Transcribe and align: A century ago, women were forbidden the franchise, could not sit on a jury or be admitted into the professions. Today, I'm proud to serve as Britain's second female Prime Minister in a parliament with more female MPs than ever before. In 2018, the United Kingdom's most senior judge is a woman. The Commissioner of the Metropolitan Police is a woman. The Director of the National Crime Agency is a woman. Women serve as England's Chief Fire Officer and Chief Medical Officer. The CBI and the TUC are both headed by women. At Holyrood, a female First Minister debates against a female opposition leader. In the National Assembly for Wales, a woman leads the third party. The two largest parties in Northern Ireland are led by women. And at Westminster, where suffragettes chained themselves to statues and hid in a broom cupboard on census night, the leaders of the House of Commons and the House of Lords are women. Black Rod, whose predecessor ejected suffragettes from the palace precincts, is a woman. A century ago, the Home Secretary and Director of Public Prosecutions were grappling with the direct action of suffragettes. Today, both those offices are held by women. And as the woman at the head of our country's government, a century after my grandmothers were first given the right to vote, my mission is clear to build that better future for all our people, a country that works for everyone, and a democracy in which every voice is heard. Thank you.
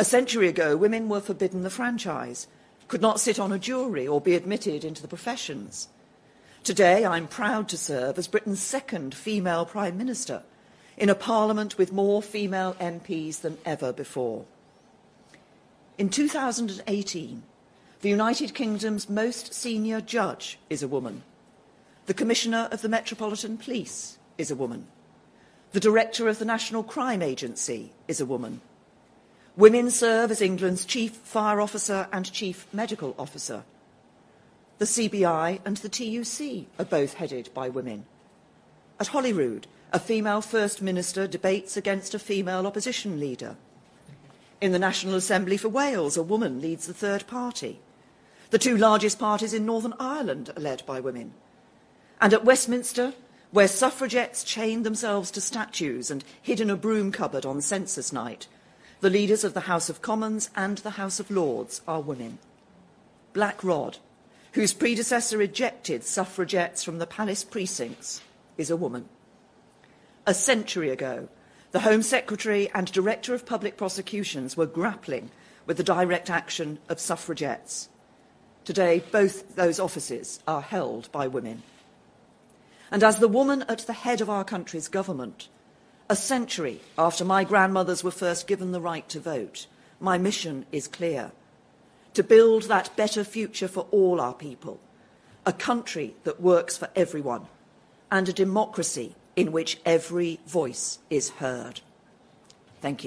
A 0.00 0.04
century 0.04 0.46
ago, 0.46 0.76
women 0.76 1.08
were 1.08 1.20
forbidden 1.20 1.64
the 1.64 1.70
franchise, 1.70 2.46
could 2.86 3.02
not 3.02 3.18
sit 3.18 3.40
on 3.40 3.50
a 3.50 3.58
jury 3.58 4.06
or 4.06 4.20
be 4.20 4.36
admitted 4.36 4.84
into 4.84 5.02
the 5.02 5.08
professions. 5.08 5.88
Today, 6.62 7.04
I'm 7.04 7.26
proud 7.26 7.68
to 7.70 7.76
serve 7.76 8.16
as 8.16 8.28
Britain's 8.28 8.62
second 8.62 9.12
female 9.12 9.66
Prime 9.66 9.98
Minister 9.98 10.44
in 10.96 11.10
a 11.10 11.16
parliament 11.16 11.78
with 11.78 11.92
more 11.92 12.22
female 12.22 12.74
MPs 12.74 13.40
than 13.40 13.58
ever 13.64 13.92
before. 13.92 14.44
In 15.98 16.10
2018, 16.10 17.42
the 18.00 18.08
United 18.08 18.54
Kingdom's 18.54 19.10
most 19.10 19.52
senior 19.52 20.00
judge 20.00 20.60
is 20.70 20.82
a 20.82 20.88
woman. 20.88 21.24
The 22.06 22.14
Commissioner 22.14 22.68
of 22.70 22.82
the 22.82 22.88
Metropolitan 22.88 23.58
Police 23.58 24.18
is 24.38 24.52
a 24.52 24.56
woman. 24.56 24.86
The 25.72 25.80
Director 25.80 26.28
of 26.28 26.38
the 26.38 26.44
National 26.44 26.84
Crime 26.84 27.20
Agency 27.20 27.92
is 28.06 28.20
a 28.20 28.26
woman. 28.26 28.60
Women 29.58 29.90
serve 29.90 30.30
as 30.30 30.40
England's 30.40 30.84
Chief 30.84 31.10
Fire 31.10 31.60
Officer 31.60 32.06
and 32.12 32.30
Chief 32.30 32.68
Medical 32.72 33.16
Officer. 33.18 33.64
The 34.78 34.84
CBI 34.84 35.58
and 35.64 35.78
the 35.78 35.88
TUC 35.88 36.68
are 36.78 36.84
both 36.84 37.14
headed 37.14 37.50
by 37.54 37.68
women. 37.68 38.06
At 39.00 39.08
Holyrood, 39.08 39.66
a 39.92 39.98
female 39.98 40.42
First 40.42 40.80
Minister 40.80 41.26
debates 41.26 41.76
against 41.76 42.14
a 42.14 42.20
female 42.20 42.68
opposition 42.68 43.18
leader. 43.18 43.56
In 44.60 44.70
the 44.70 44.78
National 44.78 45.16
Assembly 45.16 45.56
for 45.56 45.68
Wales, 45.68 46.16
a 46.16 46.22
woman 46.22 46.60
leads 46.60 46.86
the 46.86 46.94
third 46.94 47.26
party. 47.26 47.80
The 48.50 48.58
two 48.58 48.76
largest 48.76 49.18
parties 49.18 49.52
in 49.52 49.66
Northern 49.66 49.94
Ireland 49.98 50.52
are 50.56 50.62
led 50.62 50.86
by 50.86 51.00
women. 51.00 51.32
And 52.20 52.32
at 52.32 52.44
Westminster, 52.44 53.12
where 53.50 53.66
suffragettes 53.66 54.44
chained 54.44 54.86
themselves 54.86 55.32
to 55.32 55.40
statues 55.40 56.12
and 56.12 56.22
hid 56.40 56.60
in 56.60 56.70
a 56.70 56.76
broom 56.76 57.10
cupboard 57.10 57.44
on 57.44 57.60
census 57.60 58.12
night, 58.12 58.46
the 59.00 59.10
leaders 59.10 59.44
of 59.44 59.54
the 59.54 59.60
House 59.60 59.88
of 59.88 60.02
Commons 60.02 60.50
and 60.56 60.78
the 60.78 60.90
House 60.90 61.20
of 61.20 61.30
Lords 61.30 61.82
are 61.86 62.00
women. 62.00 62.38
Black 63.32 63.62
Rod, 63.62 63.98
whose 64.52 64.74
predecessor 64.74 65.40
ejected 65.40 66.02
suffragettes 66.02 66.82
from 66.82 66.98
the 66.98 67.06
palace 67.06 67.44
precincts, 67.44 68.22
is 68.56 68.70
a 68.70 68.76
woman. 68.76 69.08
A 70.26 70.34
century 70.34 70.90
ago, 70.90 71.28
the 71.70 71.80
Home 71.80 72.02
Secretary 72.02 72.68
and 72.74 72.90
Director 72.90 73.34
of 73.34 73.46
Public 73.46 73.76
Prosecutions 73.76 74.56
were 74.56 74.66
grappling 74.66 75.30
with 75.64 75.76
the 75.76 75.84
direct 75.84 76.28
action 76.28 76.78
of 76.88 76.98
suffragettes. 76.98 77.88
Today, 78.64 79.04
both 79.12 79.54
those 79.54 79.78
offices 79.78 80.40
are 80.48 80.62
held 80.62 81.12
by 81.12 81.28
women. 81.28 81.62
And 82.90 83.04
as 83.04 83.18
the 83.18 83.28
woman 83.28 83.64
at 83.68 83.80
the 83.80 83.92
head 83.92 84.20
of 84.20 84.30
our 84.30 84.44
country's 84.44 84.88
government, 84.88 85.48
a 86.10 86.16
century 86.16 86.80
after 86.96 87.24
my 87.24 87.44
grandmothers 87.44 88.02
were 88.02 88.10
first 88.10 88.46
given 88.46 88.72
the 88.72 88.80
right 88.80 89.08
to 89.08 89.20
vote, 89.20 89.66
my 90.00 90.16
mission 90.16 90.64
is 90.72 90.88
clear 90.88 91.32
to 92.14 92.22
build 92.22 92.64
that 92.64 92.94
better 92.96 93.22
future 93.22 93.68
for 93.68 93.86
all 93.90 94.20
our 94.20 94.34
people, 94.34 94.80
a 95.44 95.52
country 95.52 96.14
that 96.24 96.40
works 96.40 96.76
for 96.76 96.88
everyone, 96.96 97.46
and 98.10 98.28
a 98.28 98.32
democracy 98.32 99.14
in 99.36 99.52
which 99.52 99.78
every 99.84 100.40
voice 100.46 100.98
is 101.10 101.30
heard. 101.30 101.80
Thank 102.80 103.04
you. 103.04 103.06